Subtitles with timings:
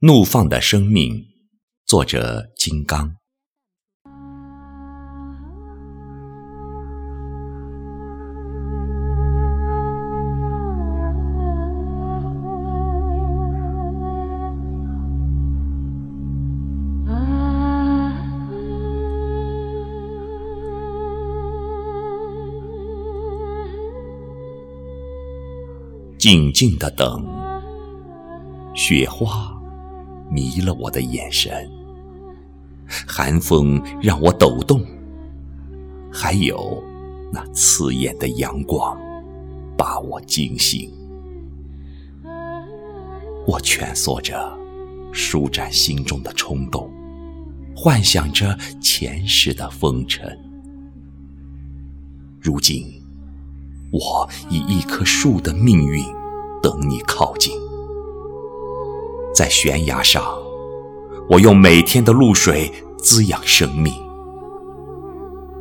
[0.00, 1.24] 怒放的生命，
[1.86, 3.16] 作者金刚。
[26.18, 27.24] 静静的等，
[28.74, 29.55] 雪花
[30.30, 31.70] 迷了我的眼神，
[33.06, 34.84] 寒风让我抖动，
[36.12, 36.82] 还有
[37.32, 38.96] 那刺眼的阳光
[39.76, 40.90] 把我惊醒。
[43.46, 44.58] 我蜷缩着，
[45.12, 46.90] 舒展心中的冲动，
[47.74, 50.38] 幻想着前世的风尘。
[52.40, 52.92] 如今。
[53.92, 56.04] 我以一棵树的命运
[56.60, 57.52] 等你靠近，
[59.36, 60.24] 在悬崖上，
[61.28, 63.92] 我用每天的露水滋养生命。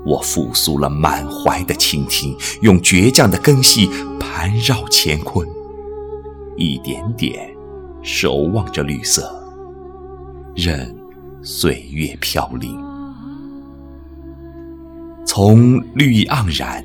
[0.05, 5.45] 我复苏了满怀的倾听，用倔强的根系盘绕乾坤，
[6.55, 7.53] 一点点
[8.01, 9.29] 守望着绿色，
[10.55, 10.95] 任
[11.43, 12.81] 岁月飘零，
[15.25, 16.81] 从绿意盎然。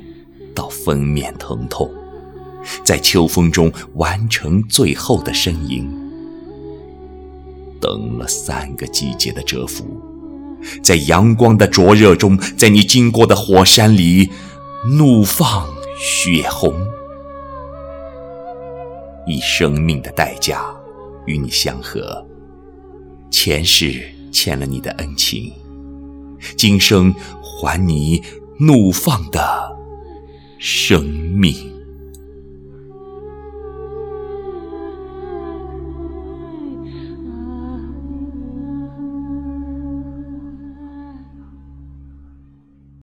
[0.53, 1.89] 到封面疼痛，
[2.83, 5.89] 在秋风中完成最后的呻吟。
[7.81, 10.01] 等了三个季节的蛰伏，
[10.83, 14.31] 在阳光的灼热中，在你经过的火山里，
[14.99, 15.67] 怒放
[15.99, 16.75] 血红。
[19.27, 20.63] 以生命的代价
[21.27, 22.27] 与你相合，
[23.31, 25.53] 前世欠了你的恩情，
[26.57, 28.23] 今生还你
[28.59, 29.79] 怒放的。
[30.59, 31.70] 生命。